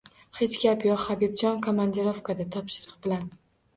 —Hech 0.37 0.55
gap 0.61 0.85
yo‘q! 0.87 0.95
Habibjon 1.09 1.61
komandirovkada. 1.67 2.49
Topshiriq 2.57 2.99
bilan… 3.05 3.29